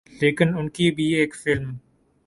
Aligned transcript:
لیکن 0.21 0.57
ان 0.57 0.69
کی 0.69 0.89
بھی 0.91 1.05
ایک 1.15 1.35
فلم 1.35 1.71